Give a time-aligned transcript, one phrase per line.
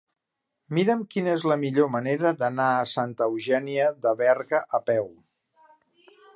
[0.77, 5.09] Mira'm quina és la millor manera d'anar a Santa Eugènia de Berga a peu.